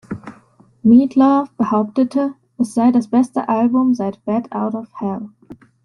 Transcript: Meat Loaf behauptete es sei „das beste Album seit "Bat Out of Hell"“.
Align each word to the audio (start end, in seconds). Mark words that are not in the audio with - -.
Meat 0.83 1.13
Loaf 1.15 1.51
behauptete 1.57 2.33
es 2.57 2.73
sei 2.73 2.91
„das 2.91 3.07
beste 3.07 3.47
Album 3.47 3.93
seit 3.93 4.25
"Bat 4.25 4.51
Out 4.51 4.73
of 4.73 4.87
Hell"“. 4.99 5.29